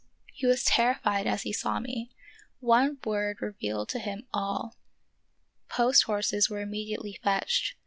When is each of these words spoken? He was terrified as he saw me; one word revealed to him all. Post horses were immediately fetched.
He 0.33 0.47
was 0.47 0.63
terrified 0.63 1.27
as 1.27 1.43
he 1.43 1.53
saw 1.53 1.79
me; 1.79 2.09
one 2.59 2.97
word 3.05 3.39
revealed 3.39 3.87
to 3.89 3.99
him 3.99 4.25
all. 4.33 4.75
Post 5.69 6.05
horses 6.05 6.49
were 6.49 6.59
immediately 6.61 7.19
fetched. 7.23 7.75